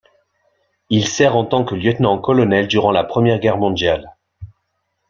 Il 0.89 1.07
sert 1.07 1.35
en 1.35 1.45
tant 1.45 1.63
que 1.63 1.75
lieutenant-colonel 1.75 2.67
durant 2.67 2.89
la 2.89 3.03
Première 3.03 3.37
Guerre 3.37 3.59
mondiale. 3.59 4.17